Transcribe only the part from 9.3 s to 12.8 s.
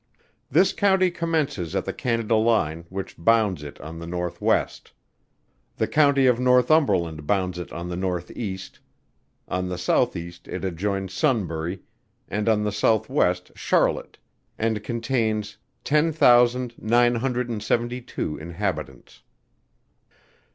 on the south east it adjoins Sunbury, and on the